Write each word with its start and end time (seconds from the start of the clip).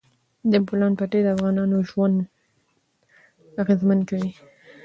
د 0.51 0.53
بولان 0.65 0.93
پټي 0.99 1.19
د 1.23 1.27
افغانانو 1.35 1.77
ژوند 1.89 2.17
اغېزمن 3.61 3.99
کوي. 4.09 4.31